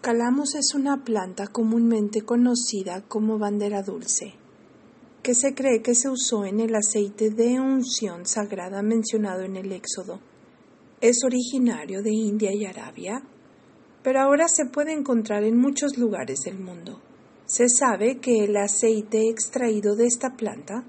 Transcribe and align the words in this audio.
Calamus 0.00 0.54
es 0.54 0.74
una 0.74 1.04
planta 1.04 1.48
comúnmente 1.48 2.22
conocida 2.22 3.02
como 3.06 3.38
bandera 3.38 3.82
dulce, 3.82 4.32
que 5.22 5.34
se 5.34 5.54
cree 5.54 5.82
que 5.82 5.94
se 5.94 6.08
usó 6.08 6.46
en 6.46 6.58
el 6.60 6.74
aceite 6.74 7.28
de 7.28 7.60
unción 7.60 8.24
sagrada 8.24 8.80
mencionado 8.80 9.42
en 9.42 9.56
el 9.56 9.72
Éxodo. 9.72 10.18
Es 11.02 11.22
originario 11.22 12.02
de 12.02 12.14
India 12.14 12.50
y 12.54 12.64
Arabia, 12.64 13.22
pero 14.02 14.20
ahora 14.20 14.48
se 14.48 14.64
puede 14.64 14.94
encontrar 14.94 15.44
en 15.44 15.58
muchos 15.58 15.98
lugares 15.98 16.40
del 16.46 16.58
mundo. 16.58 17.02
Se 17.44 17.66
sabe 17.68 18.20
que 18.20 18.44
el 18.44 18.56
aceite 18.56 19.28
extraído 19.28 19.96
de 19.96 20.06
esta 20.06 20.34
planta 20.34 20.82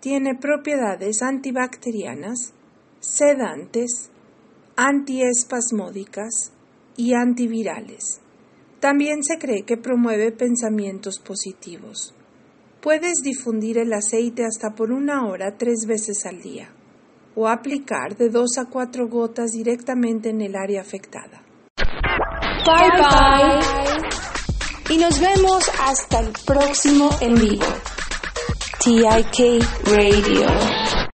tiene 0.00 0.34
propiedades 0.34 1.22
antibacterianas, 1.22 2.52
sedantes, 3.00 4.10
antiespasmódicas 4.76 6.52
y 6.98 7.14
antivirales. 7.14 8.20
También 8.82 9.22
se 9.22 9.38
cree 9.38 9.62
que 9.62 9.76
promueve 9.76 10.32
pensamientos 10.32 11.20
positivos. 11.20 12.16
Puedes 12.80 13.22
difundir 13.22 13.78
el 13.78 13.92
aceite 13.92 14.44
hasta 14.44 14.74
por 14.74 14.90
una 14.90 15.24
hora 15.28 15.56
tres 15.56 15.86
veces 15.86 16.26
al 16.26 16.42
día 16.42 16.68
o 17.36 17.46
aplicar 17.46 18.16
de 18.16 18.28
dos 18.28 18.58
a 18.58 18.64
cuatro 18.64 19.06
gotas 19.06 19.52
directamente 19.52 20.30
en 20.30 20.40
el 20.40 20.56
área 20.56 20.80
afectada. 20.80 21.44
Bye 21.76 22.90
bye. 22.98 24.96
Y 24.96 24.98
nos 24.98 25.20
vemos 25.20 25.70
hasta 25.80 26.18
el 26.18 26.32
próximo 26.44 27.08
en 27.20 27.34
vivo. 27.36 27.66
TIK 28.82 29.62
Radio. 29.86 31.01